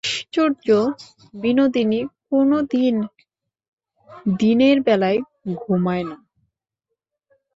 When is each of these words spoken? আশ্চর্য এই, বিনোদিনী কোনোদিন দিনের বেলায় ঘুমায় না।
আশ্চর্য 0.03 0.67
এই, 0.69 0.91
বিনোদিনী 1.33 1.99
কোনোদিন 2.29 2.95
দিনের 4.39 4.77
বেলায় 4.81 5.19
ঘুমায় 5.55 6.03
না। 6.03 6.17